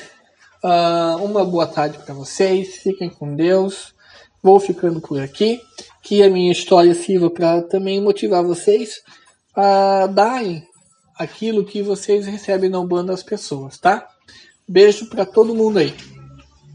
[0.64, 2.76] Uh, uma boa tarde para vocês.
[2.78, 3.93] Fiquem com Deus.
[4.41, 5.62] Vou ficando por aqui.
[6.01, 9.01] Que a minha história sirva para também motivar vocês
[9.55, 10.66] a darem
[11.16, 14.08] aquilo que vocês recebem na Umbanda às pessoas, tá?
[14.68, 16.16] Beijo para todo mundo aí.